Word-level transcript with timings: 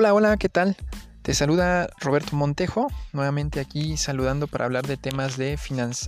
Hola, 0.00 0.14
hola, 0.14 0.36
¿qué 0.38 0.48
tal? 0.48 0.78
Te 1.20 1.34
saluda 1.34 1.86
Roberto 2.00 2.34
Montejo, 2.34 2.86
nuevamente 3.12 3.60
aquí 3.60 3.98
saludando 3.98 4.46
para 4.46 4.64
hablar 4.64 4.86
de 4.86 4.96
temas 4.96 5.36
de, 5.36 5.58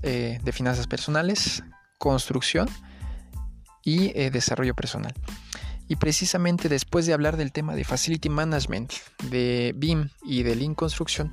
eh, 0.02 0.40
finanzas 0.50 0.86
personales, 0.86 1.62
construcción 1.98 2.70
y 3.84 4.18
eh, 4.18 4.30
desarrollo 4.30 4.74
personal. 4.74 5.12
Y 5.88 5.96
precisamente 5.96 6.70
después 6.70 7.04
de 7.04 7.12
hablar 7.12 7.36
del 7.36 7.52
tema 7.52 7.74
de 7.74 7.84
Facility 7.84 8.30
Management, 8.30 8.94
de 9.24 9.74
BIM 9.76 10.08
y 10.24 10.42
de 10.42 10.56
Lean 10.56 10.74
Construction, 10.74 11.30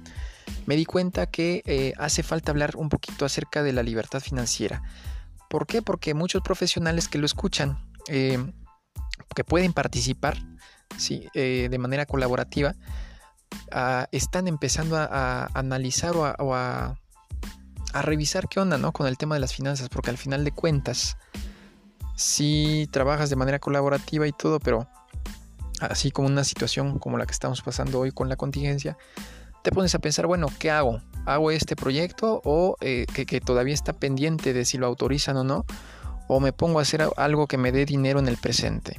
me 0.66 0.76
di 0.76 0.84
cuenta 0.84 1.27
que 1.27 1.62
eh, 1.66 1.94
hace 1.98 2.23
falta 2.23 2.52
hablar 2.52 2.76
un 2.76 2.89
poquito 2.89 3.23
acerca 3.23 3.63
de 3.63 3.71
la 3.71 3.84
libertad 3.84 4.20
financiera. 4.20 4.84
¿Por 5.49 5.66
qué? 5.66 5.81
Porque 5.81 6.13
muchos 6.13 6.41
profesionales 6.41 7.07
que 7.07 7.20
lo 7.20 7.26
escuchan, 7.26 7.80
que 8.05 9.44
pueden 9.45 9.71
participar 9.71 10.38
¿sí? 10.98 11.27
de 11.34 11.77
manera 11.77 12.05
colaborativa, 12.05 12.75
están 14.11 14.47
empezando 14.47 14.97
a, 14.97 15.49
analizar 15.53 16.16
o, 16.16 16.55
a, 16.55 16.95
revisar 18.02 18.47
qué 18.47 18.59
onda 18.59 18.77
¿no? 18.77 18.91
con 18.91 19.07
el 19.07 19.17
tema 19.17 19.35
de 19.35 19.41
las 19.41 19.53
finanzas, 19.53 19.89
porque 19.89 20.09
al 20.09 20.17
final 20.17 20.44
de 20.44 20.52
cuentas, 20.52 21.17
si 22.16 22.88
trabajas 22.91 23.30
de 23.30 23.35
manera 23.35 23.59
colaborativa 23.59 24.27
y 24.27 24.31
todo, 24.31 24.59
pero 24.59 24.88
así 25.80 26.11
como 26.11 26.27
una 26.27 26.44
situación 26.44 26.99
como 26.99 27.17
la 27.17 27.25
que 27.25 27.31
estamos 27.31 27.61
pasando 27.61 27.99
hoy 27.99 28.11
con 28.11 28.30
la 28.30 28.35
contingencia, 28.35 28.97
te 29.63 29.71
pones 29.71 29.94
a 29.95 29.99
pensar, 29.99 30.27
bueno, 30.27 30.47
¿qué 30.59 30.71
hago? 30.71 31.02
¿Hago 31.25 31.52
este 31.52 31.75
proyecto 31.75 32.41
o 32.44 32.75
eh, 32.81 33.05
que, 33.13 33.41
todavía 33.41 33.73
está 33.73 33.94
pendiente 33.94 34.53
de 34.53 34.66
si 34.66 34.77
lo 34.77 34.88
autorizan 34.88 35.38
o 35.38 35.44
no? 35.44 35.66
¿O 36.27 36.39
me 36.39 36.53
pongo 36.53 36.80
a 36.80 36.83
hacer 36.83 37.08
algo 37.17 37.47
que 37.47 37.58
me 37.58 37.71
dé 37.71 37.85
dinero 37.85 38.19
en 38.19 38.27
el 38.27 38.38
presente? 38.38 38.97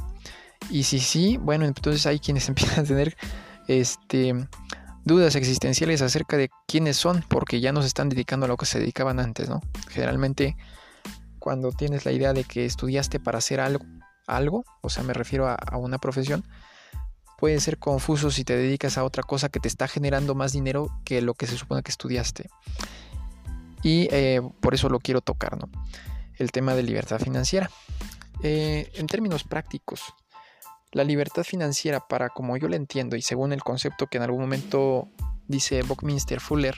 Y 0.71 0.85
si 0.85 1.01
sí, 1.01 1.37
bueno, 1.37 1.67
entonces 1.67 2.07
hay 2.07 2.21
quienes 2.21 2.49
empiezan 2.49 2.85
a 2.85 2.89
tener 2.89 3.17
este, 3.67 4.35
dudas 5.05 5.35
existenciales 5.35 6.03
acerca 6.03 6.37
de 6.37 6.51
quiénes 6.67 6.97
son, 6.97 7.25
porque 7.29 7.61
ya 7.61 7.73
no 7.73 7.83
se 7.83 7.89
están 7.89 8.09
dedicando 8.09 8.47
a 8.47 8.49
lo 8.49 8.57
que 8.57 8.67
se 8.67 8.79
dedicaban 8.79 9.21
antes, 9.21 9.49
¿no? 9.49 9.61
Generalmente, 9.89 10.57
cuando 11.39 11.73
tienes 11.73 12.05
la 12.05 12.13
idea 12.13 12.33
de 12.33 12.45
que 12.45 12.65
estudiaste 12.65 13.19
para 13.19 13.39
hacer 13.39 13.61
algo, 13.61 13.85
algo 14.27 14.65
o 14.83 14.89
sea, 14.89 15.03
me 15.03 15.13
refiero 15.13 15.49
a, 15.49 15.77
una 15.77 15.99
profesión, 15.99 16.45
puede 17.39 17.59
ser 17.61 17.79
confuso 17.79 18.31
si 18.31 18.45
te 18.45 18.57
dedicas 18.57 18.99
a 18.99 19.05
otra 19.05 19.23
cosa 19.23 19.49
que 19.49 19.61
te 19.61 19.69
está 19.69 19.89
generando 19.89 20.35
más 20.35 20.53
dinero 20.53 20.91
que 21.05 21.23
lo 21.23 21.35
que 21.35 21.47
se 21.47 21.57
supone 21.57 21.83
que 21.83 21.91
estudiaste. 21.91 22.49
Y 23.83 24.09
eh, 24.11 24.43
por 24.61 24.75
eso 24.75 24.91
lo 24.91 25.01
quiero 25.01 25.23
tocar, 25.23 25.59
¿no? 25.59 25.71
El 26.37 26.53
tema 26.53 26.75
de 26.75 26.83
libertad 26.83 27.19
financiera. 27.19 27.71
Eh, 28.43 28.91
en 28.95 29.07
términos 29.07 29.45
prácticos, 29.45 30.15
la 30.93 31.05
libertad 31.05 31.45
financiera, 31.45 32.01
para 32.01 32.31
como 32.31 32.57
yo 32.57 32.69
la 32.69 32.77
entiendo 32.77 33.17
y 33.17 33.23
según 33.23 33.53
el 33.53 33.63
concepto 33.63 34.07
que 34.07 34.19
en 34.19 34.25
algún 34.25 34.41
momento 34.41 35.09
dice 35.47 35.83
Buckminster 35.83 36.41
Fuller, 36.41 36.77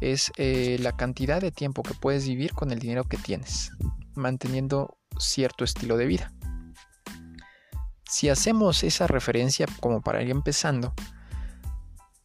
es 0.00 0.32
eh, 0.36 0.78
la 0.80 0.92
cantidad 0.92 1.40
de 1.40 1.50
tiempo 1.50 1.82
que 1.82 1.94
puedes 1.94 2.26
vivir 2.26 2.52
con 2.54 2.70
el 2.72 2.78
dinero 2.78 3.04
que 3.04 3.16
tienes, 3.16 3.72
manteniendo 4.14 4.96
cierto 5.18 5.64
estilo 5.64 5.96
de 5.96 6.06
vida. 6.06 6.32
Si 8.04 8.28
hacemos 8.28 8.82
esa 8.82 9.06
referencia 9.06 9.66
como 9.80 10.02
para 10.02 10.22
ir 10.22 10.30
empezando, 10.30 10.94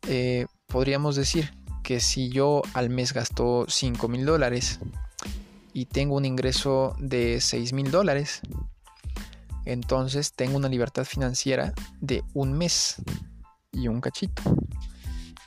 eh, 0.08 0.48
podríamos 0.68 1.16
decir 1.16 1.54
que 1.84 2.00
si 2.00 2.30
yo 2.30 2.64
al 2.74 2.90
mes 2.90 3.14
gasto 3.14 3.66
5 3.68 4.08
mil 4.08 4.26
dólares 4.26 4.80
y 5.74 5.86
tengo 5.86 6.16
un 6.16 6.26
ingreso 6.26 6.96
de 6.98 7.40
6 7.40 7.74
mil 7.74 7.92
dólares, 7.92 8.42
entonces 9.66 10.34
tengo 10.34 10.58
una 10.58 10.70
libertad 10.70 11.04
financiera 11.04 11.74
de 12.00 12.24
un 12.34 12.54
mes 12.54 12.96
y 13.72 13.88
un 13.88 14.02
cachito. 14.02 14.42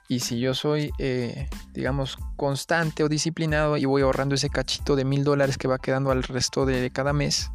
Y 0.08 0.20
si 0.20 0.40
yo 0.40 0.54
soy, 0.54 0.90
eh, 0.98 1.48
digamos, 1.74 2.16
constante 2.36 3.04
o 3.04 3.08
disciplinado 3.08 3.76
y 3.76 3.84
voy 3.84 4.02
ahorrando 4.02 4.34
ese 4.34 4.48
cachito 4.48 4.96
de 4.96 5.04
mil 5.04 5.22
dólares 5.22 5.58
que 5.58 5.68
va 5.68 5.78
quedando 5.78 6.10
al 6.10 6.22
resto 6.22 6.64
de 6.64 6.90
cada 6.90 7.12
mes, 7.12 7.50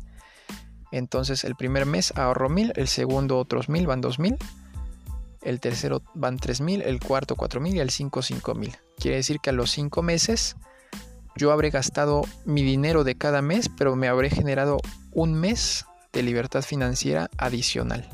entonces 0.92 1.44
el 1.44 1.56
primer 1.56 1.88
mes 1.88 2.14
ahorro 2.16 2.50
mil, 2.50 2.72
el 2.76 2.88
segundo 2.88 3.40
otros 3.40 3.70
mil, 3.70 3.88
van 3.88 4.02
dos 4.02 4.20
mil, 4.20 4.38
el 5.42 5.60
tercero 5.60 6.04
van 6.14 6.38
tres 6.38 6.62
mil, 6.62 6.84
el 6.84 7.00
cuarto 7.00 7.36
cuatro 7.36 7.60
mil 7.60 7.76
y 7.76 7.80
el 7.80 7.90
cinco 7.90 8.22
cinco 8.22 8.54
mil. 8.54 8.78
Quiere 9.00 9.18
decir 9.18 9.40
que 9.42 9.50
a 9.50 9.54
los 9.54 9.72
cinco 9.72 10.04
meses 10.04 10.56
yo 11.36 11.52
habré 11.52 11.72
gastado 11.72 12.22
mi 12.46 12.62
dinero 12.62 13.04
de 13.04 13.16
cada 13.16 13.42
mes, 13.42 13.68
pero 13.76 13.96
me 13.96 14.08
habré 14.08 14.30
generado 14.30 14.78
un 15.12 15.34
mes 15.34 15.86
de 16.14 16.24
libertad 16.24 16.62
financiera 16.62 17.30
adicional. 17.38 18.08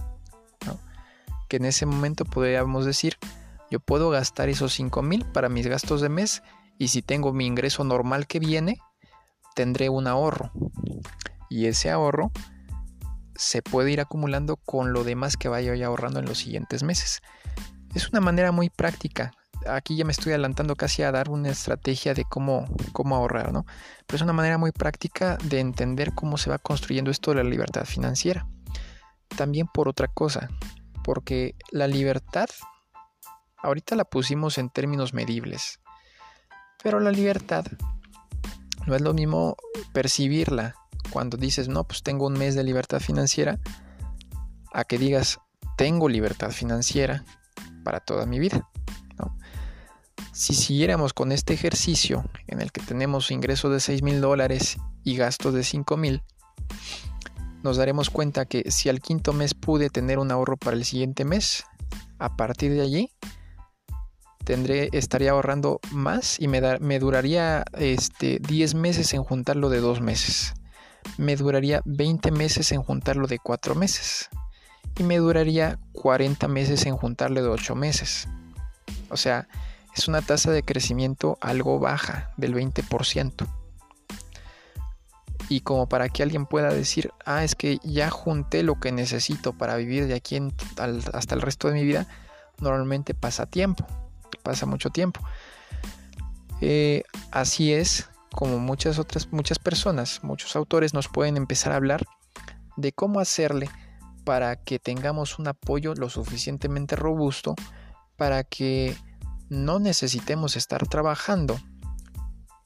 Que 1.47 1.57
en 1.57 1.65
ese 1.65 1.85
momento 1.85 2.25
podríamos 2.25 2.85
decir, 2.85 3.17
yo 3.71 3.79
puedo 3.79 4.09
gastar 4.09 4.49
esos 4.49 4.73
5 4.73 5.01
mil 5.01 5.25
para 5.25 5.49
mis 5.49 5.67
gastos 5.67 6.01
de 6.01 6.09
mes 6.09 6.43
y 6.77 6.89
si 6.89 7.01
tengo 7.01 7.33
mi 7.33 7.45
ingreso 7.45 7.83
normal 7.83 8.27
que 8.27 8.39
viene, 8.39 8.79
tendré 9.55 9.89
un 9.89 10.07
ahorro. 10.07 10.51
Y 11.49 11.65
ese 11.65 11.89
ahorro 11.89 12.31
se 13.35 13.61
puede 13.61 13.91
ir 13.91 13.99
acumulando 13.99 14.57
con 14.57 14.93
lo 14.93 15.03
demás 15.03 15.37
que 15.37 15.49
vaya 15.49 15.73
ahorrando 15.85 16.19
en 16.19 16.25
los 16.25 16.37
siguientes 16.37 16.83
meses. 16.83 17.21
Es 17.95 18.09
una 18.09 18.21
manera 18.21 18.51
muy 18.51 18.69
práctica 18.69 19.31
aquí 19.67 19.95
ya 19.95 20.05
me 20.05 20.11
estoy 20.11 20.31
adelantando 20.31 20.75
casi 20.75 21.03
a 21.03 21.11
dar 21.11 21.29
una 21.29 21.49
estrategia 21.49 22.13
de 22.13 22.25
cómo, 22.25 22.65
cómo 22.91 23.15
ahorrar, 23.15 23.51
¿no? 23.51 23.65
Pero 24.05 24.17
es 24.17 24.21
una 24.21 24.33
manera 24.33 24.57
muy 24.57 24.71
práctica 24.71 25.37
de 25.43 25.59
entender 25.59 26.13
cómo 26.13 26.37
se 26.37 26.49
va 26.49 26.57
construyendo 26.57 27.11
esto 27.11 27.31
de 27.31 27.43
la 27.43 27.49
libertad 27.49 27.85
financiera. 27.85 28.47
También 29.35 29.67
por 29.67 29.87
otra 29.87 30.07
cosa, 30.07 30.49
porque 31.03 31.55
la 31.71 31.87
libertad, 31.87 32.49
ahorita 33.57 33.95
la 33.95 34.05
pusimos 34.05 34.57
en 34.57 34.69
términos 34.69 35.13
medibles, 35.13 35.79
pero 36.81 36.99
la 36.99 37.11
libertad 37.11 37.65
no 38.87 38.95
es 38.95 39.01
lo 39.01 39.13
mismo 39.13 39.55
percibirla 39.93 40.75
cuando 41.11 41.37
dices, 41.37 41.67
no, 41.67 41.83
pues 41.85 42.03
tengo 42.03 42.27
un 42.27 42.33
mes 42.33 42.55
de 42.55 42.63
libertad 42.63 42.99
financiera, 42.99 43.59
a 44.73 44.83
que 44.83 44.97
digas, 44.97 45.39
tengo 45.77 46.09
libertad 46.09 46.51
financiera 46.51 47.23
para 47.83 47.99
toda 47.99 48.25
mi 48.25 48.39
vida. 48.39 48.69
Si 50.39 50.53
siguiéramos 50.53 51.11
con 51.13 51.33
este 51.33 51.53
ejercicio 51.53 52.23
en 52.47 52.61
el 52.61 52.71
que 52.71 52.79
tenemos 52.79 53.29
ingresos 53.29 53.73
de 53.73 53.81
6 53.81 54.03
mil 54.03 54.21
dólares 54.21 54.77
y 55.03 55.17
gastos 55.17 55.53
de 55.53 55.65
5 55.65 55.97
mil, 55.97 56.23
nos 57.61 57.75
daremos 57.75 58.09
cuenta 58.09 58.45
que 58.45 58.71
si 58.71 58.87
al 58.87 59.01
quinto 59.01 59.33
mes 59.33 59.53
pude 59.53 59.89
tener 59.89 60.17
un 60.17 60.31
ahorro 60.31 60.55
para 60.55 60.77
el 60.77 60.85
siguiente 60.85 61.25
mes, 61.25 61.65
a 62.19 62.37
partir 62.37 62.71
de 62.71 62.79
allí 62.79 63.11
estaría 64.93 65.31
ahorrando 65.31 65.81
más 65.91 66.39
y 66.39 66.47
me, 66.47 66.61
duraría 66.99 67.65
este, 67.77 68.39
10 68.39 68.75
meses 68.75 69.13
en 69.13 69.25
juntarlo 69.25 69.69
de 69.69 69.81
2 69.81 69.99
meses. 69.99 70.53
Me 71.17 71.35
duraría 71.35 71.81
20 71.83 72.31
meses 72.31 72.71
en 72.71 72.81
juntarlo 72.81 73.27
de 73.27 73.39
4 73.39 73.75
meses. 73.75 74.29
Y 74.97 75.03
me 75.03 75.17
duraría 75.17 75.79
40 75.91 76.47
meses 76.47 76.85
en 76.85 76.95
juntarlo 76.95 77.43
de 77.43 77.49
8 77.49 77.75
meses. 77.75 78.29
O 79.09 79.17
sea, 79.17 79.49
es 79.95 80.07
una 80.07 80.21
tasa 80.21 80.51
de 80.51 80.63
crecimiento 80.63 81.37
algo 81.41 81.79
baja, 81.79 82.33
del 82.37 82.53
20%. 82.53 83.47
Y 85.49 85.61
como 85.61 85.89
para 85.89 86.09
que 86.09 86.21
alguien 86.21 86.45
pueda 86.45 86.69
decir, 86.69 87.11
ah, 87.25 87.43
es 87.43 87.55
que 87.55 87.79
ya 87.83 88.09
junté 88.11 88.61
lo 88.61 88.79
que 88.79 88.91
necesito 88.91 89.53
para 89.53 89.75
vivir 89.77 90.07
de 90.07 90.13
aquí 90.13 90.39
hasta 91.13 91.35
el 91.35 91.41
resto 91.41 91.67
de 91.67 91.73
mi 91.73 91.83
vida, 91.83 92.07
normalmente 92.59 93.15
pasa 93.15 93.47
tiempo, 93.47 93.85
pasa 94.43 94.67
mucho 94.67 94.91
tiempo. 94.91 95.21
Eh, 96.61 97.03
así 97.31 97.73
es 97.73 98.09
como 98.31 98.59
muchas 98.59 98.99
otras, 98.99 99.31
muchas 99.31 99.57
personas, 99.57 100.23
muchos 100.23 100.55
autores 100.55 100.93
nos 100.93 101.07
pueden 101.07 101.35
empezar 101.35 101.73
a 101.73 101.77
hablar 101.77 102.05
de 102.77 102.91
cómo 102.91 103.19
hacerle 103.19 103.69
para 104.23 104.55
que 104.57 104.77
tengamos 104.77 105.39
un 105.39 105.47
apoyo 105.47 105.95
lo 105.95 106.09
suficientemente 106.09 106.95
robusto 106.95 107.55
para 108.17 108.43
que 108.43 108.95
no 109.49 109.79
necesitemos 109.79 110.55
estar 110.55 110.87
trabajando 110.87 111.59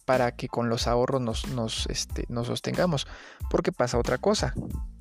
para 0.06 0.36
que 0.36 0.48
con 0.48 0.70
los 0.70 0.88
ahorros 0.88 1.22
nos, 1.22 1.88
este, 1.88 2.26
nos, 2.30 2.48
sostengamos. 2.48 3.08
Porque 3.50 3.72
pasa 3.72 3.98
otra 3.98 4.18
cosa, 4.18 4.54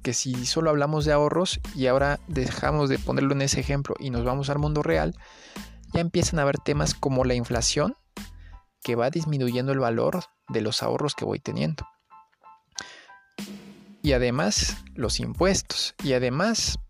que 0.02 0.14
si 0.14 0.46
solo 0.46 0.70
hablamos 0.70 1.04
de 1.04 1.12
ahorros 1.12 1.60
y 1.74 1.86
ahora 1.86 2.20
dejamos 2.28 2.88
de 2.88 2.98
ponerlo 2.98 3.32
en 3.32 3.42
ese 3.42 3.60
ejemplo 3.60 3.94
y 3.98 4.10
nos 4.10 4.24
vamos 4.24 4.48
al 4.50 4.58
mundo 4.58 4.82
real, 4.82 5.14
ya 5.92 6.00
empiezan 6.00 6.38
a 6.38 6.42
haber 6.42 6.58
temas 6.58 6.94
como 6.94 7.24
la 7.24 7.34
inflación, 7.34 7.96
que 8.82 8.96
va 8.96 9.10
disminuyendo 9.10 9.72
el 9.72 9.78
valor 9.78 10.24
de 10.48 10.60
los 10.60 10.82
ahorros 10.82 11.14
que 11.14 11.24
voy 11.24 11.38
teniendo. 11.38 11.86
Y 14.02 14.12
además 14.12 14.78
los 14.94 15.20
impuestos. 15.20 15.94
Y 16.02 16.14
además 16.14 16.80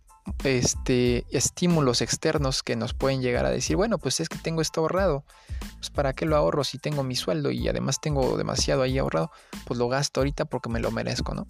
este, 0.44 1.24
estímulos 1.30 2.00
externos 2.00 2.62
que 2.62 2.76
nos 2.76 2.94
pueden 2.94 3.22
llegar 3.22 3.44
a 3.44 3.50
decir, 3.50 3.76
bueno, 3.76 3.98
pues 3.98 4.20
es 4.20 4.28
que 4.28 4.38
tengo 4.38 4.60
esto 4.60 4.80
ahorrado, 4.80 5.24
pues 5.76 5.90
para 5.90 6.12
qué 6.12 6.26
lo 6.26 6.36
ahorro 6.36 6.64
si 6.64 6.78
tengo 6.78 7.02
mi 7.02 7.16
sueldo 7.16 7.50
y 7.50 7.68
además 7.68 8.00
tengo 8.00 8.36
demasiado 8.36 8.82
ahí 8.82 8.98
ahorrado, 8.98 9.30
pues 9.66 9.78
lo 9.78 9.88
gasto 9.88 10.20
ahorita 10.20 10.44
porque 10.44 10.68
me 10.68 10.80
lo 10.80 10.90
merezco, 10.90 11.34
¿no? 11.34 11.46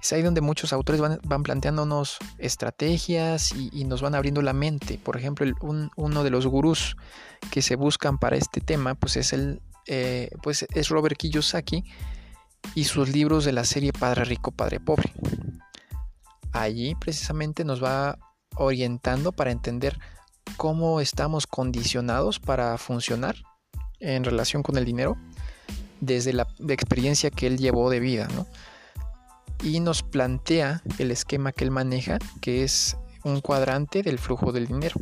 Es 0.00 0.12
ahí 0.12 0.22
donde 0.22 0.40
muchos 0.40 0.72
autores 0.72 1.00
van, 1.00 1.42
planteándonos 1.42 2.18
estrategias 2.38 3.52
y, 3.52 3.84
nos 3.84 4.00
van 4.00 4.14
abriendo 4.14 4.42
la 4.42 4.52
mente. 4.52 4.96
Por 4.96 5.16
ejemplo, 5.16 5.44
uno 5.96 6.24
de 6.24 6.30
los 6.30 6.46
gurús 6.46 6.96
que 7.50 7.62
se 7.62 7.74
buscan 7.74 8.16
para 8.18 8.36
este 8.36 8.60
tema, 8.60 8.94
pues 8.94 9.16
es 9.16 9.32
el, 9.32 9.60
eh, 9.86 10.30
pues 10.40 10.66
es 10.72 10.88
Robert 10.88 11.16
Kiyosaki 11.16 11.84
y 12.76 12.84
sus 12.84 13.08
libros 13.08 13.44
de 13.44 13.52
la 13.52 13.64
serie 13.64 13.92
Padre 13.92 14.24
Rico, 14.24 14.52
Padre 14.52 14.78
Pobre. 14.78 15.12
Allí 16.52 16.94
precisamente 16.94 17.64
nos 17.64 17.82
va 17.82 18.18
orientando 18.56 19.32
para 19.32 19.50
entender 19.50 19.98
cómo 20.56 21.00
estamos 21.00 21.46
condicionados 21.46 22.40
para 22.40 22.76
funcionar 22.78 23.36
en 24.00 24.24
relación 24.24 24.62
con 24.62 24.76
el 24.78 24.84
dinero 24.84 25.16
desde 26.00 26.32
la 26.32 26.46
experiencia 26.68 27.30
que 27.30 27.46
él 27.46 27.58
llevó 27.58 27.90
de 27.90 28.00
vida, 28.00 28.28
¿no? 28.34 28.46
y 29.62 29.80
nos 29.80 30.02
plantea 30.02 30.82
el 30.98 31.10
esquema 31.10 31.52
que 31.52 31.64
él 31.64 31.70
maneja, 31.70 32.18
que 32.40 32.64
es 32.64 32.96
un 33.24 33.40
cuadrante 33.40 34.02
del 34.02 34.18
flujo 34.18 34.52
del 34.52 34.66
dinero. 34.66 34.96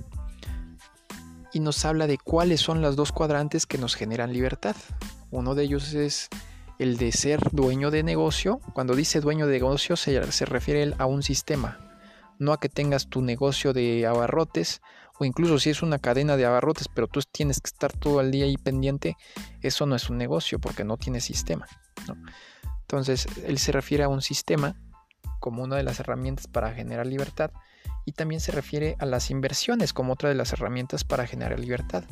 Y 1.52 1.60
nos 1.60 1.84
habla 1.84 2.06
de 2.06 2.18
cuáles 2.18 2.60
son 2.60 2.82
los 2.82 2.96
dos 2.96 3.12
cuadrantes 3.12 3.66
que 3.66 3.78
nos 3.78 3.94
generan 3.94 4.32
libertad. 4.32 4.76
Uno 5.30 5.54
de 5.54 5.64
ellos 5.64 5.94
es 5.94 6.28
el 6.78 6.96
de 6.96 7.12
ser 7.12 7.40
dueño 7.52 7.90
de 7.90 8.02
negocio. 8.02 8.60
Cuando 8.72 8.94
dice 8.94 9.20
dueño 9.20 9.46
de 9.46 9.54
negocio 9.54 9.96
se, 9.96 10.32
se 10.32 10.44
refiere 10.44 10.94
a 10.98 11.06
un 11.06 11.22
sistema, 11.22 11.78
no 12.38 12.52
a 12.52 12.60
que 12.60 12.68
tengas 12.68 13.08
tu 13.08 13.22
negocio 13.22 13.72
de 13.72 14.06
abarrotes 14.06 14.82
o 15.18 15.24
incluso 15.24 15.58
si 15.58 15.70
es 15.70 15.82
una 15.82 15.98
cadena 15.98 16.36
de 16.36 16.44
abarrotes, 16.44 16.88
pero 16.88 17.06
tú 17.06 17.20
tienes 17.30 17.60
que 17.60 17.68
estar 17.68 17.92
todo 17.92 18.20
el 18.20 18.30
día 18.30 18.44
ahí 18.44 18.56
pendiente, 18.56 19.16
eso 19.62 19.86
no 19.86 19.96
es 19.96 20.10
un 20.10 20.18
negocio 20.18 20.58
porque 20.58 20.84
no 20.84 20.96
tiene 20.96 21.20
sistema. 21.20 21.66
Entonces, 22.82 23.26
él 23.44 23.58
se 23.58 23.72
refiere 23.72 24.04
a 24.04 24.08
un 24.08 24.22
sistema 24.22 24.76
como 25.40 25.62
una 25.62 25.76
de 25.76 25.82
las 25.82 26.00
herramientas 26.00 26.46
para 26.46 26.72
generar 26.72 27.06
libertad 27.06 27.50
y 28.04 28.12
también 28.12 28.40
se 28.40 28.52
refiere 28.52 28.96
a 28.98 29.06
las 29.06 29.30
inversiones 29.30 29.92
como 29.92 30.12
otra 30.12 30.28
de 30.28 30.34
las 30.34 30.52
herramientas 30.52 31.04
para 31.04 31.26
generar 31.26 31.58
libertad. 31.58 32.04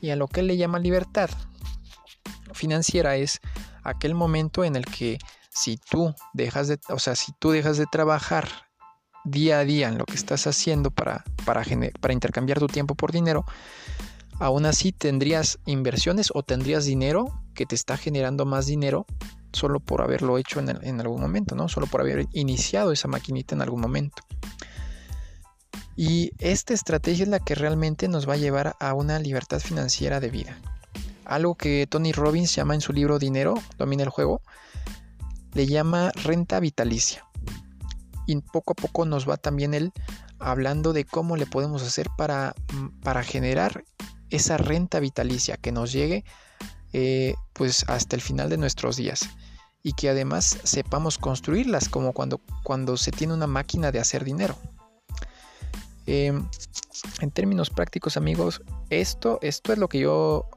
Y 0.00 0.10
a 0.10 0.16
lo 0.16 0.26
que 0.26 0.40
él 0.40 0.46
le 0.46 0.56
llama 0.56 0.78
libertad 0.78 1.30
financiera 2.52 3.16
es 3.16 3.40
aquel 3.90 4.14
momento 4.14 4.64
en 4.64 4.76
el 4.76 4.84
que 4.84 5.18
si 5.50 5.76
tú 5.76 6.14
dejas 6.32 6.68
de, 6.68 6.78
o 6.88 6.98
sea, 6.98 7.14
si 7.16 7.32
tú 7.38 7.50
dejas 7.50 7.76
de 7.76 7.86
trabajar 7.86 8.48
día 9.24 9.58
a 9.58 9.64
día 9.64 9.88
en 9.88 9.98
lo 9.98 10.04
que 10.06 10.14
estás 10.14 10.46
haciendo 10.46 10.90
para, 10.90 11.24
para, 11.44 11.62
intercambiar 12.12 12.58
tu 12.58 12.66
tiempo 12.66 12.94
por 12.94 13.12
dinero, 13.12 13.44
aún 14.38 14.64
así 14.66 14.92
tendrías 14.92 15.58
inversiones 15.66 16.30
o 16.34 16.42
tendrías 16.42 16.84
dinero 16.84 17.26
que 17.54 17.66
te 17.66 17.74
está 17.74 17.96
generando 17.96 18.46
más 18.46 18.66
dinero 18.66 19.06
solo 19.52 19.80
por 19.80 20.00
haberlo 20.00 20.38
hecho 20.38 20.60
en, 20.60 21.00
algún 21.00 21.20
momento, 21.20 21.54
¿no? 21.56 21.68
Solo 21.68 21.86
por 21.86 22.00
haber 22.00 22.26
iniciado 22.32 22.92
esa 22.92 23.08
maquinita 23.08 23.54
en 23.54 23.62
algún 23.62 23.80
momento. 23.80 24.22
Y 25.96 26.30
esta 26.38 26.72
estrategia 26.72 27.24
es 27.24 27.28
la 27.28 27.40
que 27.40 27.54
realmente 27.54 28.08
nos 28.08 28.28
va 28.28 28.34
a 28.34 28.38
llevar 28.38 28.76
a 28.78 28.94
una 28.94 29.18
libertad 29.18 29.58
financiera 29.58 30.20
de 30.20 30.30
vida. 30.30 30.56
Algo 31.24 31.54
que 31.54 31.86
Tony 31.88 32.12
Robbins 32.12 32.54
llama 32.54 32.74
en 32.74 32.80
su 32.80 32.92
libro 32.92 33.18
Dinero, 33.18 33.54
domina 33.78 34.02
el 34.02 34.08
juego, 34.08 34.42
le 35.54 35.66
llama 35.66 36.12
renta 36.22 36.60
vitalicia. 36.60 37.26
Y 38.26 38.36
poco 38.40 38.72
a 38.72 38.76
poco 38.76 39.04
nos 39.04 39.28
va 39.28 39.36
también 39.36 39.74
él 39.74 39.92
hablando 40.38 40.92
de 40.92 41.04
cómo 41.04 41.36
le 41.36 41.46
podemos 41.46 41.82
hacer 41.82 42.08
para, 42.16 42.54
para 43.02 43.22
generar 43.22 43.84
esa 44.30 44.56
renta 44.56 45.00
vitalicia 45.00 45.56
que 45.56 45.72
nos 45.72 45.92
llegue 45.92 46.24
eh, 46.92 47.34
pues 47.52 47.84
hasta 47.88 48.16
el 48.16 48.22
final 48.22 48.48
de 48.48 48.56
nuestros 48.56 48.96
días 48.96 49.28
y 49.82 49.92
que 49.92 50.08
además 50.08 50.58
sepamos 50.64 51.18
construirlas 51.18 51.88
como 51.88 52.12
cuando, 52.12 52.40
cuando 52.64 52.96
se 52.96 53.12
tiene 53.12 53.34
una 53.34 53.46
máquina 53.46 53.92
de 53.92 53.98
hacer 53.98 54.24
dinero. 54.24 54.56
Em, 56.06 56.48
en 57.20 57.30
términos 57.30 57.70
prácticos 57.70 58.16
amigos, 58.16 58.62
esto, 58.90 59.38
esto 59.42 59.72
es 59.72 59.78
lo 59.78 59.88
que 59.88 60.00
yo 60.00 60.48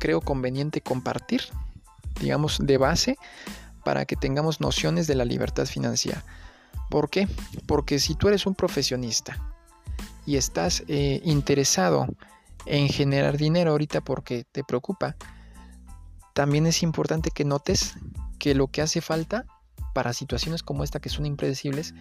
creo 0.00 0.20
conveniente 0.20 0.80
compartir, 0.80 1.42
digamos, 2.20 2.58
de 2.60 2.76
base 2.76 3.16
para 3.84 4.04
que 4.04 4.16
tengamos 4.16 4.60
nociones 4.60 5.06
de 5.06 5.14
la 5.14 5.24
libertad 5.24 5.66
financiera. 5.66 6.24
¿Por 6.88 7.08
qué? 7.08 7.28
Porque 7.66 8.00
si 8.00 8.16
tú 8.16 8.26
eres 8.26 8.46
un 8.46 8.56
profesionista 8.56 9.38
y 10.26 10.36
estás 10.36 10.82
eh, 10.88 11.20
interesado 11.24 12.08
en 12.66 12.88
generar 12.88 13.36
dinero 13.36 13.70
ahorita 13.70 14.00
porque 14.00 14.44
te 14.50 14.64
preocupa, 14.64 15.14
también 16.34 16.66
es 16.66 16.82
importante 16.82 17.30
que 17.30 17.44
notes 17.44 17.94
que 18.38 18.54
lo 18.54 18.66
que 18.66 18.82
hace 18.82 19.00
falta 19.00 19.46
para 19.94 20.12
situaciones 20.12 20.62
como 20.62 20.82
esta 20.82 21.00
que 21.00 21.08
son 21.08 21.26
impredecibles, 21.26 21.94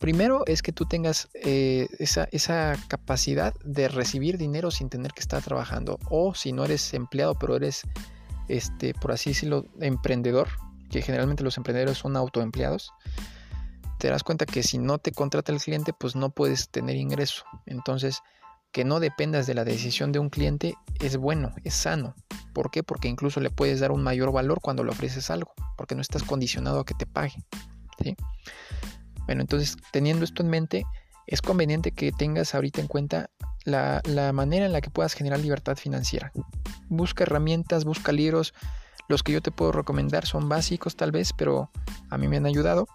primero 0.00 0.44
es 0.46 0.62
que 0.62 0.72
tú 0.72 0.86
tengas 0.86 1.28
eh, 1.34 1.86
esa, 1.98 2.76
capacidad 2.88 3.54
de 3.62 3.86
recibir 3.86 4.38
dinero 4.38 4.72
sin 4.72 4.88
tener 4.88 5.12
que 5.12 5.20
estar 5.20 5.42
trabajando. 5.42 6.00
O 6.08 6.34
si 6.34 6.52
no 6.52 6.64
eres 6.64 6.92
empleado, 6.94 7.38
pero 7.38 7.54
eres, 7.54 7.82
este, 8.48 8.94
por 8.94 9.12
así 9.12 9.30
decirlo, 9.30 9.66
emprendedor, 9.78 10.48
que 10.90 11.02
generalmente 11.02 11.44
los 11.44 11.56
emprendedores 11.58 11.98
son 11.98 12.16
autoempleados, 12.16 12.92
te 13.98 14.08
das 14.08 14.24
cuenta 14.24 14.46
que 14.46 14.62
si 14.62 14.78
no 14.78 14.98
te 14.98 15.12
contrata 15.12 15.52
el 15.52 15.60
cliente, 15.60 15.92
pues 15.92 16.16
no 16.16 16.30
puedes 16.30 16.70
tener 16.70 16.96
ingreso. 16.96 17.44
Entonces, 17.66 18.22
que 18.72 18.84
no 18.84 19.00
dependas 19.00 19.46
de 19.46 19.54
la 19.54 19.64
decisión 19.64 20.12
de 20.12 20.18
un 20.18 20.30
cliente 20.30 20.74
es 20.98 21.18
bueno, 21.18 21.54
es 21.62 21.74
sano. 21.74 22.14
¿Por 22.54 22.70
qué? 22.70 22.82
Porque 22.82 23.08
incluso 23.08 23.40
le 23.40 23.50
puedes 23.50 23.80
dar 23.80 23.92
un 23.92 24.02
mayor 24.02 24.32
valor 24.32 24.60
cuando 24.62 24.82
le 24.82 24.92
ofreces 24.92 25.30
algo, 25.30 25.52
porque 25.76 25.94
no 25.94 26.00
estás 26.00 26.22
condicionado 26.22 26.80
a 26.80 26.86
que 26.86 26.94
te 26.94 27.04
pague. 27.04 27.34
Bueno, 29.26 29.42
entonces 29.42 29.76
teniendo 29.92 30.24
esto 30.24 30.42
en 30.42 30.50
mente, 30.50 30.84
es 31.26 31.42
conveniente 31.42 31.92
que 31.92 32.12
tengas 32.12 32.54
ahorita 32.54 32.80
en 32.80 32.88
cuenta 32.88 33.30
la, 33.64 34.00
la 34.04 34.32
manera 34.32 34.66
en 34.66 34.72
la 34.72 34.80
que 34.80 34.90
puedas 34.90 35.14
generar 35.14 35.38
libertad 35.38 35.76
financiera. 35.76 36.32
Busca 36.88 37.24
herramientas, 37.24 37.84
busca 37.84 38.12
libros. 38.12 38.54
Los 39.08 39.22
que 39.22 39.32
yo 39.32 39.40
te 39.40 39.50
puedo 39.50 39.72
recomendar 39.72 40.26
son 40.26 40.48
básicos 40.48 40.96
tal 40.96 41.12
vez, 41.12 41.32
pero 41.32 41.70
a 42.10 42.18
mí 42.18 42.28
me 42.28 42.36
han 42.36 42.46
ayudado 42.46 42.86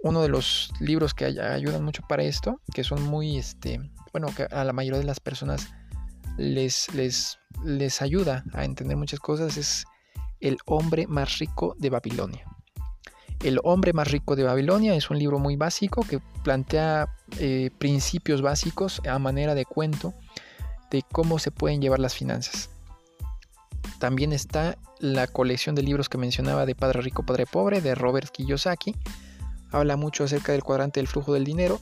uno 0.00 0.22
de 0.22 0.28
los 0.28 0.72
libros 0.80 1.14
que 1.14 1.24
ayudan 1.24 1.84
mucho 1.84 2.02
para 2.08 2.22
esto, 2.22 2.60
que 2.72 2.84
son 2.84 3.02
muy, 3.02 3.36
este, 3.36 3.80
bueno, 4.12 4.28
que 4.34 4.44
a 4.44 4.64
la 4.64 4.72
mayoría 4.72 5.00
de 5.00 5.06
las 5.06 5.20
personas 5.20 5.68
les, 6.36 6.92
les, 6.94 7.38
les 7.64 8.00
ayuda 8.00 8.44
a 8.52 8.64
entender 8.64 8.96
muchas 8.96 9.20
cosas, 9.20 9.56
es 9.56 9.84
El 10.40 10.58
hombre 10.66 11.06
más 11.08 11.38
rico 11.38 11.74
de 11.78 11.90
Babilonia. 11.90 12.46
El 13.42 13.60
hombre 13.62 13.92
más 13.92 14.10
rico 14.10 14.34
de 14.34 14.42
Babilonia 14.42 14.94
es 14.94 15.10
un 15.10 15.18
libro 15.18 15.38
muy 15.38 15.56
básico 15.56 16.02
que 16.02 16.20
plantea 16.42 17.14
eh, 17.38 17.70
principios 17.78 18.42
básicos 18.42 19.00
a 19.08 19.18
manera 19.18 19.54
de 19.54 19.64
cuento 19.64 20.12
de 20.90 21.04
cómo 21.12 21.38
se 21.38 21.50
pueden 21.50 21.80
llevar 21.80 22.00
las 22.00 22.14
finanzas. 22.14 22.70
También 24.00 24.32
está 24.32 24.76
la 24.98 25.26
colección 25.26 25.74
de 25.74 25.82
libros 25.82 26.08
que 26.08 26.18
mencionaba 26.18 26.66
de 26.66 26.74
Padre 26.74 27.02
Rico, 27.02 27.24
Padre 27.24 27.46
Pobre 27.46 27.80
de 27.80 27.94
Robert 27.94 28.30
Kiyosaki, 28.30 28.96
habla 29.70 29.96
mucho 29.96 30.24
acerca 30.24 30.52
del 30.52 30.62
cuadrante 30.62 31.00
del 31.00 31.08
flujo 31.08 31.34
del 31.34 31.44
dinero, 31.44 31.80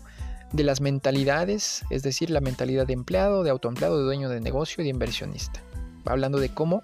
de 0.52 0.64
las 0.64 0.80
mentalidades, 0.80 1.84
es 1.90 2.02
decir, 2.02 2.30
la 2.30 2.40
mentalidad 2.40 2.86
de 2.86 2.92
empleado, 2.92 3.42
de 3.42 3.50
autoempleado, 3.50 3.98
de 3.98 4.04
dueño 4.04 4.28
de 4.28 4.40
negocio 4.40 4.82
y 4.82 4.84
de 4.84 4.90
inversionista. 4.90 5.62
Va 6.06 6.12
hablando 6.12 6.38
de 6.38 6.50
cómo, 6.50 6.82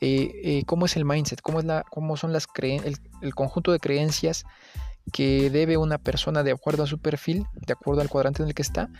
eh, 0.00 0.30
eh, 0.44 0.62
cómo 0.66 0.86
es 0.86 0.96
el 0.96 1.04
mindset, 1.04 1.40
cómo, 1.40 1.60
es 1.60 1.64
la, 1.64 1.84
cómo 1.90 2.16
son 2.16 2.32
las 2.32 2.46
el, 2.56 2.98
el 3.22 3.34
conjunto 3.34 3.72
de 3.72 3.80
creencias 3.80 4.44
que 5.12 5.50
debe 5.50 5.76
una 5.76 5.98
persona 5.98 6.42
de 6.42 6.52
acuerdo 6.52 6.82
a 6.82 6.86
su 6.86 6.98
perfil, 6.98 7.46
de 7.54 7.72
acuerdo 7.72 8.00
al 8.02 8.08
cuadrante 8.08 8.42
en 8.42 8.48
el 8.48 8.54
que 8.54 8.62
está, 8.62 8.90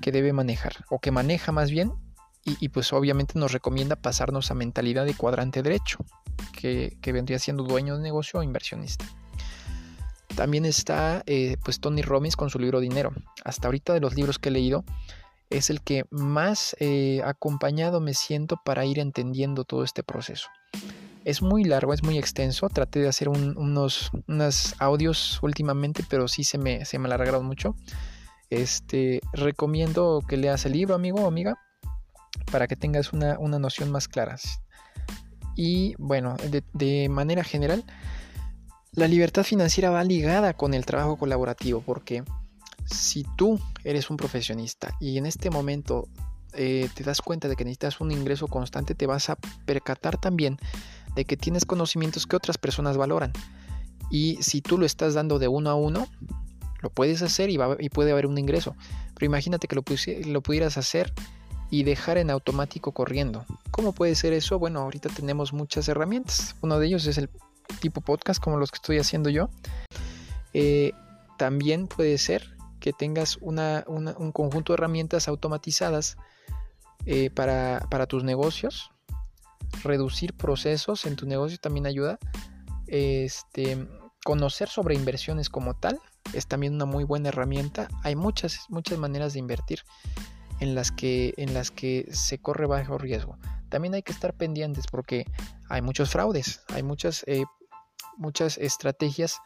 que 0.00 0.12
debe 0.12 0.32
manejar, 0.32 0.84
o 0.90 0.98
que 0.98 1.10
maneja 1.10 1.52
más 1.52 1.70
bien, 1.70 1.92
y, 2.44 2.70
pues 2.70 2.92
obviamente 2.92 3.38
nos 3.38 3.52
recomienda 3.52 3.94
pasarnos 3.94 4.50
a 4.50 4.54
mentalidad 4.54 5.06
de 5.06 5.14
cuadrante 5.14 5.62
derecho, 5.62 5.98
que, 6.52 6.98
que 7.00 7.12
vendría 7.12 7.38
siendo 7.38 7.62
dueño 7.62 7.96
de 7.96 8.02
negocio 8.02 8.40
o 8.40 8.42
inversionista. 8.42 9.04
También 10.34 10.64
está 10.64 11.22
eh, 11.26 11.56
pues 11.62 11.78
Tony 11.78 12.02
Robbins 12.02 12.34
con 12.34 12.50
su 12.50 12.58
libro 12.58 12.80
Dinero. 12.80 13.12
Hasta 13.44 13.68
ahorita 13.68 13.92
de 13.92 14.00
los 14.00 14.14
libros 14.14 14.38
que 14.38 14.48
he 14.48 14.52
leído 14.52 14.84
es 15.52 15.70
el 15.70 15.80
que 15.82 16.04
más 16.10 16.74
eh, 16.80 17.20
acompañado 17.24 18.00
me 18.00 18.14
siento 18.14 18.56
para 18.64 18.84
ir 18.84 18.98
entendiendo 18.98 19.64
todo 19.64 19.84
este 19.84 20.02
proceso. 20.02 20.48
Es 21.24 21.42
muy 21.42 21.64
largo, 21.64 21.92
es 21.92 22.02
muy 22.02 22.18
extenso. 22.18 22.68
Traté 22.68 23.00
de 23.00 23.08
hacer 23.08 23.28
unos, 23.28 24.10
audios 24.78 25.40
últimamente, 25.42 26.04
pero 26.08 26.26
sí 26.26 26.42
se 26.42 26.58
me, 26.58 26.84
se 26.84 26.98
me 26.98 27.06
alargaron 27.06 27.46
mucho. 27.46 27.76
Este, 28.50 29.20
recomiendo 29.32 30.22
que 30.26 30.36
leas 30.36 30.66
el 30.66 30.72
libro, 30.72 30.94
amigo 30.94 31.20
o 31.20 31.28
amiga, 31.28 31.58
para 32.50 32.66
que 32.66 32.76
tengas 32.76 33.12
una, 33.12 33.36
noción 33.36 33.90
más 33.90 34.08
clara. 34.08 34.36
Y 35.54 35.94
bueno, 35.98 36.36
de 36.72 37.08
manera 37.08 37.44
general, 37.44 37.84
la 38.94 39.08
libertad 39.08 39.42
financiera 39.44 39.90
va 39.90 40.04
ligada 40.04 40.54
con 40.54 40.74
el 40.74 40.84
trabajo 40.84 41.16
colaborativo 41.16 41.80
porque 41.80 42.24
si 42.86 43.24
tú 43.36 43.60
eres 43.84 44.10
un 44.10 44.16
profesionista 44.16 44.94
y 45.00 45.18
en 45.18 45.26
este 45.26 45.50
momento 45.50 46.08
eh, 46.54 46.88
te 46.94 47.04
das 47.04 47.22
cuenta 47.22 47.48
de 47.48 47.56
que 47.56 47.64
necesitas 47.64 48.00
un 48.00 48.12
ingreso 48.12 48.46
constante, 48.46 48.94
te 48.94 49.06
vas 49.06 49.30
a 49.30 49.36
percatar 49.64 50.18
también 50.18 50.58
de 51.14 51.24
que 51.24 51.36
tienes 51.36 51.64
conocimientos 51.64 52.26
que 52.26 52.36
otras 52.36 52.58
personas 52.58 52.96
valoran 52.96 53.32
Y 54.10 54.38
si 54.40 54.60
tú 54.60 54.78
lo 54.78 54.86
estás 54.86 55.14
dando 55.14 55.38
de 55.38 55.48
uno 55.48 55.70
a 55.70 55.74
uno, 55.74 56.06
lo 56.80 56.90
puedes 56.90 57.22
hacer 57.22 57.50
y, 57.50 57.56
va, 57.56 57.76
y 57.78 57.88
puede 57.88 58.12
haber 58.12 58.26
un 58.26 58.36
ingreso. 58.36 58.74
Pero 59.14 59.26
imagínate 59.26 59.68
que 59.68 59.76
lo, 59.76 59.84
lo 60.26 60.42
pudieras 60.42 60.76
hacer 60.76 61.12
y 61.70 61.84
dejar 61.84 62.18
en 62.18 62.28
automático 62.28 62.92
corriendo. 62.92 63.46
¿Cómo 63.70 63.92
puede 63.92 64.14
ser 64.14 64.34
eso? 64.34 64.58
Bueno, 64.58 64.80
ahorita 64.80 65.08
tenemos 65.08 65.54
muchas 65.54 65.88
herramientas. 65.88 66.54
Uno 66.60 66.78
de 66.78 66.86
ellos 66.88 67.06
es 67.06 67.16
el 67.16 67.30
tipo 67.80 68.02
podcast 68.02 68.42
como 68.42 68.58
los 68.58 68.70
que 68.70 68.76
estoy 68.76 68.98
haciendo 68.98 69.30
yo. 69.30 69.48
Eh, 70.52 70.92
también 71.38 71.86
puede 71.86 72.18
ser 72.18 72.54
que 72.82 72.92
tengas 72.92 73.36
un 73.36 74.32
conjunto 74.32 74.72
de 74.72 74.74
herramientas 74.74 75.28
automatizadas 75.28 76.16
eh, 77.06 77.30
para, 77.30 78.06
tus 78.08 78.24
negocios. 78.24 78.90
Reducir 79.84 80.34
procesos 80.36 81.06
en 81.06 81.14
tu 81.14 81.26
negocio 81.26 81.58
también 81.58 81.86
ayuda. 81.86 82.18
Este, 82.88 83.86
conocer 84.24 84.68
sobre 84.68 84.96
inversiones 84.96 85.48
como 85.48 85.74
tal 85.74 86.00
es 86.34 86.48
también 86.48 86.74
una 86.74 86.84
muy 86.84 87.04
buena 87.04 87.28
herramienta. 87.28 87.86
Hay 88.02 88.16
muchas, 88.16 88.66
muchas 88.68 88.98
maneras 88.98 89.32
de 89.34 89.38
invertir 89.38 89.84
en 90.58 90.74
las 90.74 90.90
que, 90.90 92.08
se 92.10 92.38
corre 92.38 92.66
bajo 92.66 92.98
riesgo. 92.98 93.38
También 93.68 93.94
hay 93.94 94.02
que 94.02 94.12
estar 94.12 94.34
pendientes 94.34 94.86
porque 94.90 95.24
hay 95.68 95.82
muchos 95.82 96.10
fraudes, 96.10 96.62
hay 96.74 96.82
muchas, 96.82 97.22
eh, 97.28 97.44
muchas 98.16 98.58
estrategias 98.58 99.38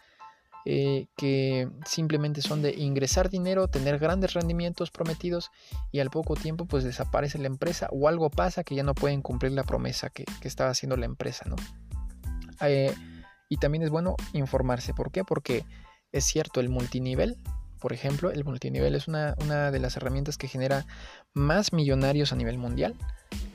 eh, 0.68 1.06
que 1.16 1.68
simplemente 1.85 2.42
son 2.42 2.61
de 2.61 2.75
ingresar 2.75 3.30
dinero, 3.30 3.68
tener 3.68 4.00
grandes 4.00 4.35
rendimientos 4.35 4.90
prometidos 4.90 5.52
y 5.92 6.00
al 6.00 6.11
poco 6.11 6.35
tiempo 6.35 6.66
pues 6.66 6.82
desaparece 6.82 7.38
la 7.38 7.46
empresa 7.46 7.88
o 7.92 8.08
algo 8.08 8.30
pasa 8.30 8.64
que 8.64 8.75
ya 8.75 8.82
no 8.82 8.92
pueden 8.92 9.23
cumplir 9.23 9.52
la 9.52 9.62
promesa 9.62 10.11
que, 10.11 10.25
estaba 10.42 10.70
haciendo 10.70 10.96
la 10.96 11.06
empresa, 11.06 11.44
¿no? 11.49 11.54
Eh, 12.62 12.92
y 13.49 13.58
también 13.58 13.85
es 13.85 13.90
bueno 13.90 14.16
informarse, 14.32 14.92
¿por 14.92 15.12
qué? 15.12 15.23
Porque 15.23 15.64
es 16.11 16.25
cierto, 16.25 16.58
el 16.58 16.68
multinivel, 16.68 17.38
por 17.78 17.92
ejemplo, 17.92 18.32
el 18.32 18.44
multinivel 18.44 18.96
es 18.96 19.06
una, 19.06 19.37
una 19.44 19.70
de 19.70 19.78
las 19.78 19.96
herramientas 19.96 20.37
que 20.37 20.49
genera 20.49 20.85
más 21.32 21.73
millonarios 21.73 22.32
a 22.32 22.37
nivel 22.37 22.58
mundial. 22.58 22.96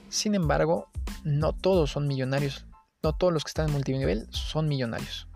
Sin 0.07 0.33
embargo, 0.33 0.87
no 1.25 1.51
todos 1.51 1.91
son 1.91 2.07
millonarios, 2.07 2.67
no 3.03 3.11
todos 3.11 3.33
los 3.33 3.43
que 3.43 3.49
están 3.49 3.67
en 3.67 3.73
multinivel 3.73 4.27
son 4.31 4.69
millonarios 4.69 5.27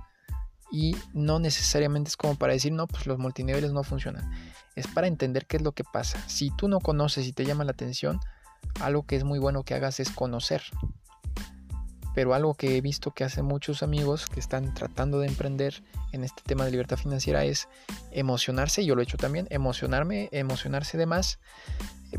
y 0.75 0.93
no 1.13 1.39
necesariamente 1.39 2.09
es 2.09 2.17
como 2.17 2.35
para 2.35 2.51
decir, 2.51 2.73
no, 2.73 2.85
pues 2.85 3.07
los 3.07 3.17
multiniveles 3.17 3.71
no 3.71 3.81
funcionan. 3.83 4.29
Es 4.75 4.87
para 4.87 5.07
entender 5.07 5.45
qué 5.45 5.55
es 5.55 5.63
lo 5.63 5.71
que 5.71 5.85
pasa. 5.85 6.21
Si 6.27 6.49
tú 6.49 6.67
no 6.67 6.81
conoces 6.81 7.25
y 7.27 7.31
te 7.31 7.45
llama 7.45 7.63
la 7.63 7.71
atención, 7.71 8.19
algo 8.81 9.03
que 9.03 9.15
es 9.15 9.23
muy 9.23 9.39
bueno 9.39 9.63
que 9.63 9.73
hagas 9.73 10.01
es 10.01 10.09
conocer. 10.09 10.63
Pero 12.13 12.33
algo 12.33 12.55
que 12.55 12.75
he 12.75 12.81
visto 12.81 13.11
que 13.11 13.23
hacen 13.23 13.45
muchos 13.45 13.83
amigos 13.83 14.27
que 14.27 14.41
están 14.41 14.73
tratando 14.73 15.19
de 15.19 15.27
emprender 15.27 15.81
en 16.11 16.25
este 16.25 16.41
tema 16.45 16.65
de 16.65 16.71
libertad 16.71 16.97
financiera 16.97 17.45
es 17.45 17.69
emocionarse, 18.11 18.83
yo 18.83 18.95
lo 18.95 19.01
he 19.01 19.05
hecho 19.05 19.15
también, 19.15 19.47
emocionarme, 19.51 20.27
emocionarse 20.33 20.97
de 20.97 21.05
más, 21.05 21.39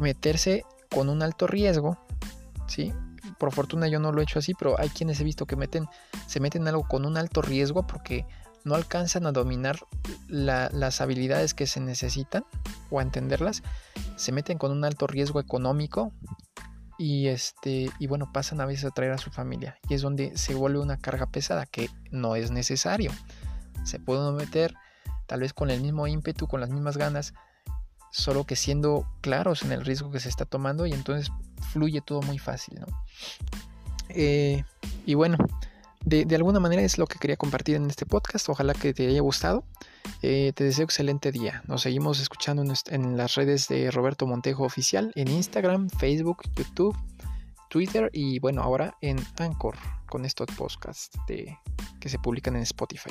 meterse 0.01 0.65
con 0.91 1.11
un 1.11 1.23
alto 1.23 1.47
riesgo, 1.47 1.99
¿sí? 2.69 2.95
Por 3.39 3.53
fortuna 3.53 3.87
yo 3.89 4.01
no 4.01 4.13
lo 4.13 4.23
he 4.23 4.25
hecho 4.25 4.39
así, 4.39 4.55
pero 4.55 4.81
hay 4.81 4.89
quienes 4.89 5.21
he 5.21 5.25
visto 5.25 5.45
que 5.45 5.57
meten, 5.57 5.85
se 6.27 6.41
meten 6.41 6.67
algo 6.69 6.89
con 6.89 7.05
un 7.05 7.19
alto 7.19 7.43
riesgo 7.43 7.87
porque 7.87 8.25
no 8.67 8.75
alcanzan 8.75 9.27
a 9.27 9.33
dominar 9.33 9.79
las 10.29 11.01
habilidades 11.01 11.55
que 11.55 11.69
se 11.69 11.79
necesitan 11.79 12.45
o 12.91 12.99
a 12.99 13.03
entenderlas, 13.03 13.63
se 14.17 14.33
meten 14.33 14.59
con 14.59 14.73
un 14.73 14.85
alto 14.85 15.07
riesgo 15.07 15.39
económico 15.39 16.13
y 16.99 17.29
este 17.29 17.91
y 18.01 18.07
bueno 18.09 18.33
pasan 18.33 18.61
a 18.61 18.67
veces 18.67 18.87
a 18.87 18.91
traer 18.91 19.13
a 19.13 19.19
su 19.19 19.31
familia 19.31 19.79
y 19.89 19.95
es 19.95 20.03
donde 20.03 20.37
se 20.37 20.55
vuelve 20.55 20.81
una 20.81 20.97
carga 20.97 21.27
pesada 21.27 21.65
que 21.67 21.91
no 22.11 22.37
es 22.37 22.51
necesario 22.51 23.13
se 23.85 24.01
puede 24.01 24.33
meter 24.33 24.75
tal 25.27 25.41
vez 25.41 25.53
con 25.53 25.71
el 25.71 25.83
mismo 25.83 26.07
ímpetu 26.07 26.49
con 26.49 26.61
las 26.61 26.71
mismas 26.71 26.97
ganas 26.97 27.35
solo 28.11 28.45
que 28.45 28.57
siendo 28.57 29.07
claros 29.21 29.63
en 29.63 29.73
el 29.73 29.85
riesgo 29.85 30.11
que 30.11 30.21
se 30.21 30.31
está 30.31 30.47
tomando 30.47 30.87
y 30.87 30.93
entonces 30.93 31.31
fluye 31.71 32.01
todo 32.01 32.23
muy 32.23 32.39
fácil 32.39 32.81
¿no? 32.81 32.87
Eh, 34.09 34.65
y 35.05 35.13
bueno 35.13 35.37
de, 36.07 36.37
alguna 36.37 36.61
manera 36.61 36.83
es 36.83 36.99
lo 36.99 37.07
que 37.09 37.19
quería 37.19 37.37
compartir 37.37 37.75
en 37.75 37.91
este 37.91 38.07
podcast. 38.07 38.49
Ojalá 38.49 38.75
que 38.75 38.95
te 38.95 39.09
haya 39.09 39.21
gustado. 39.21 39.65
Eh, 40.23 40.53
te 40.55 40.63
deseo 40.63 40.85
excelente 40.85 41.33
día. 41.33 41.63
Nos 41.67 41.83
seguimos 41.83 42.21
escuchando 42.21 42.63
en, 42.63 43.17
las 43.17 43.35
redes 43.35 43.67
de 43.67 43.91
Roberto 43.91 44.25
Montejo 44.27 44.63
Oficial, 44.63 45.11
en 45.17 45.27
Instagram, 45.27 45.91
Facebook, 45.91 46.43
YouTube, 46.55 46.97
Twitter 47.69 48.09
y 48.13 48.39
bueno, 48.39 48.63
ahora 48.63 48.97
en 49.01 49.19
Anchor 49.39 49.77
con 50.09 50.25
estos 50.25 50.47
podcasts 50.57 51.11
que 51.27 52.09
se 52.09 52.19
publican 52.21 52.55
en 52.55 52.63
Spotify. 52.63 53.11